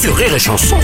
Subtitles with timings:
[0.00, 0.76] sur Rire et Chanson.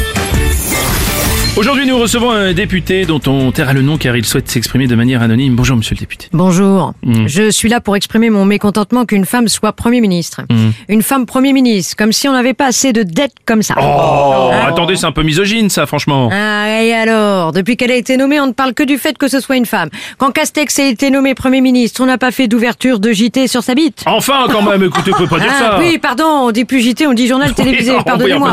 [1.56, 4.96] Aujourd'hui, nous recevons un député dont on taira le nom car il souhaite s'exprimer de
[4.96, 5.54] manière anonyme.
[5.54, 6.26] Bonjour, monsieur le député.
[6.32, 6.94] Bonjour.
[7.26, 10.40] Je suis là pour exprimer mon mécontentement qu'une femme soit Premier ministre.
[10.88, 13.76] Une femme Premier ministre, comme si on n'avait pas assez de dettes comme ça.
[13.80, 16.28] Oh, attendez, c'est un peu misogyne, ça, franchement.
[16.32, 19.28] Ah, et alors Depuis qu'elle a été nommée, on ne parle que du fait que
[19.28, 19.90] ce soit une femme.
[20.18, 23.62] Quand Castex a été nommé Premier ministre, on n'a pas fait d'ouverture de JT sur
[23.62, 24.02] sa bite.
[24.06, 25.78] Enfin, quand même, écoutez, vous pouvez pas dire Ah, ça.
[25.78, 27.92] oui, pardon, on dit plus JT, on dit journal télévisé.
[27.96, 28.50] oui, pardonnez-moi.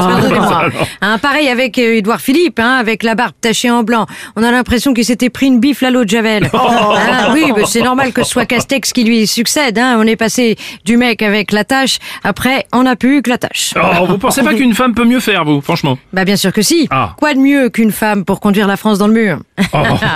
[0.59, 0.87] Alors.
[1.01, 4.05] Hein, pareil avec euh, Édouard Philippe, hein, avec la barbe tachée en blanc.
[4.35, 6.49] On a l'impression qu'il s'était pris une bifle à l'eau de Javel.
[6.53, 6.57] Oh.
[6.57, 9.79] Hein, oui, c'est normal que ce soit Castex qui lui succède.
[9.79, 13.73] On est passé du mec avec la tâche, après on n'a plus que la tâche.
[13.75, 15.97] Oh, vous pensez pas qu'une femme peut mieux faire, vous, franchement?
[16.13, 16.87] Bah bien sûr que si.
[16.91, 17.13] Ah.
[17.17, 19.39] Quoi de mieux qu'une femme pour conduire la France dans le mur?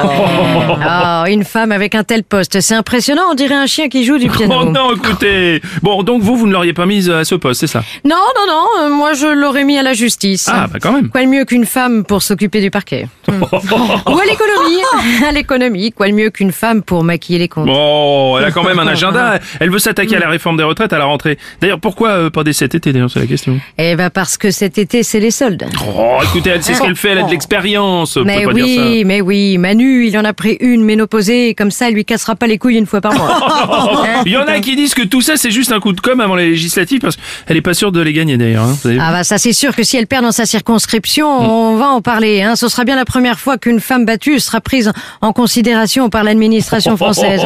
[0.08, 4.18] Oh, une femme avec un tel poste, c'est impressionnant, on dirait un chien qui joue
[4.18, 4.56] du piano.
[4.62, 5.62] Oh non, écoutez.
[5.82, 7.84] Bon, donc vous, vous ne l'auriez pas mise à ce poste, c'est ça?
[8.04, 10.25] Non, non, non, euh, moi je l'aurais mis à la justice.
[10.48, 11.10] Ah, bah quand même.
[11.10, 13.08] Quoi de mieux qu'une femme pour s'occuper du parquet.
[13.28, 18.38] Ou à l'économie À l'économie, quoi de mieux qu'une femme pour maquiller les comptes Bon,
[18.38, 19.40] elle a quand même un agenda.
[19.60, 21.38] Elle veut s'attaquer à la réforme des retraites à la rentrée.
[21.62, 23.60] D'ailleurs, pourquoi euh, pas dès cet été, d'ailleurs, c'est la question.
[23.78, 25.66] Eh ben parce que cet été c'est les soldes.
[25.98, 28.18] Oh, écoutez, elle sait ce qu'elle fait, elle a de l'expérience.
[28.18, 28.90] Vous Mais pouvez pas dire ça.
[28.90, 32.36] oui, mais oui, Manu, il en a pris une ménopausée, comme ça, il lui cassera
[32.36, 33.26] pas les couilles une fois par mois.
[34.06, 36.00] Hein Il y en a qui disent que tout ça, c'est juste un coup de
[36.02, 38.64] com' avant les législatives, parce qu'elle est pas sûre de les gagner, d'ailleurs.
[38.64, 38.98] hein, vous savez.
[39.00, 42.02] Ah bah ça c'est sûr que si elle perd dans sa circonscription, on va en
[42.02, 42.42] parler.
[42.42, 42.56] Hein.
[42.56, 44.92] Ce sera bien la première fois qu'une femme battue sera prise
[45.22, 47.42] en considération par l'administration française.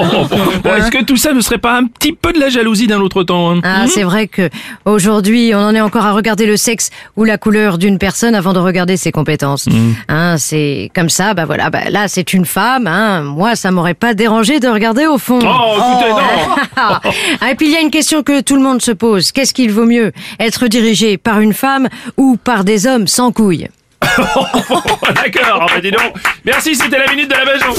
[0.64, 3.00] Bon, Est-ce que tout ça ne serait pas un petit peu de la jalousie d'un
[3.00, 3.62] autre temps hein?
[3.64, 4.50] Ah, c'est vrai que
[4.86, 8.54] aujourd'hui, on en est encore à regarder le sexe ou la couleur d'une personne avant
[8.54, 9.68] de regarder ses compétences.
[10.08, 12.88] Hein, c'est comme ça, bah voilà, bah là c'est une femme.
[12.88, 15.40] Hein, moi, ça m'aurait pas dérangé de regarder au fond.
[15.42, 17.02] Oh, écoutez, non Ah,
[17.52, 19.32] et puis il y a une question que tout le monde se pose.
[19.32, 23.70] Qu'est-ce qu'il vaut mieux Être dirigé par une femme ou par des hommes sans couilles
[25.16, 26.14] D'accord, dis donc.
[26.46, 27.74] Merci, c'était la minute de la Bajon.